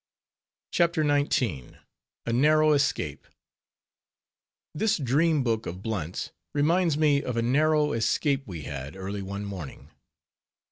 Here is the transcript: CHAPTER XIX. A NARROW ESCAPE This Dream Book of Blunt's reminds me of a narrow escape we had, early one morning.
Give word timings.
CHAPTER 0.71 1.03
XIX. 1.07 1.73
A 2.25 2.33
NARROW 2.33 2.71
ESCAPE 2.73 3.27
This 4.73 4.97
Dream 4.97 5.43
Book 5.43 5.67
of 5.67 5.83
Blunt's 5.83 6.31
reminds 6.55 6.97
me 6.97 7.21
of 7.21 7.37
a 7.37 7.43
narrow 7.43 7.93
escape 7.93 8.47
we 8.47 8.63
had, 8.63 8.95
early 8.95 9.21
one 9.21 9.45
morning. 9.45 9.91